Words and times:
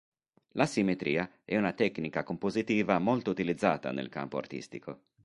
La 0.53 0.65
simmetria 0.65 1.29
è 1.45 1.57
una 1.57 1.73
tecnica 1.73 2.23
compositiva 2.23 2.97
molto 2.97 3.29
utilizzata 3.29 3.91
nel 3.91 4.09
campo 4.09 4.37
artistico. 4.39 5.03